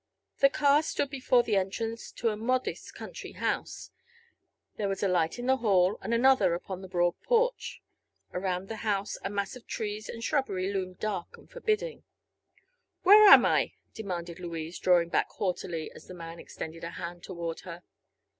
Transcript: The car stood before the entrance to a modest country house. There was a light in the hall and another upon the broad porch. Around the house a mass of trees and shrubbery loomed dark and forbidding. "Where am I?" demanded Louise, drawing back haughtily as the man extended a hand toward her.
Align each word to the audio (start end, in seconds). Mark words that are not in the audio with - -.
The 0.39 0.49
car 0.49 0.81
stood 0.81 1.11
before 1.11 1.43
the 1.43 1.55
entrance 1.55 2.11
to 2.13 2.29
a 2.29 2.35
modest 2.35 2.95
country 2.95 3.33
house. 3.33 3.91
There 4.75 4.89
was 4.89 5.03
a 5.03 5.07
light 5.07 5.37
in 5.37 5.45
the 5.45 5.57
hall 5.57 5.99
and 6.01 6.11
another 6.11 6.55
upon 6.55 6.81
the 6.81 6.87
broad 6.87 7.21
porch. 7.21 7.83
Around 8.33 8.67
the 8.67 8.77
house 8.77 9.19
a 9.23 9.29
mass 9.29 9.55
of 9.55 9.67
trees 9.67 10.09
and 10.09 10.23
shrubbery 10.23 10.73
loomed 10.73 10.99
dark 10.99 11.37
and 11.37 11.47
forbidding. 11.47 12.03
"Where 13.03 13.27
am 13.27 13.45
I?" 13.45 13.73
demanded 13.93 14.39
Louise, 14.39 14.79
drawing 14.79 15.09
back 15.09 15.29
haughtily 15.29 15.91
as 15.91 16.07
the 16.07 16.15
man 16.15 16.39
extended 16.39 16.83
a 16.83 16.89
hand 16.89 17.21
toward 17.21 17.59
her. 17.59 17.83